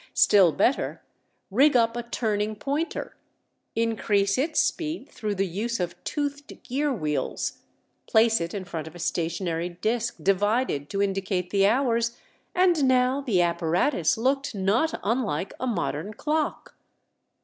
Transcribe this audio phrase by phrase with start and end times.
[0.15, 1.03] Still better,
[1.51, 3.15] rig up a turning pointer,
[3.75, 7.59] increase its speed through the use of toothed gear wheels,
[8.09, 12.17] place it in front of a stationary disk divided to indicate the hours,
[12.55, 16.73] and now the apparatus looked not unlike a modern clock.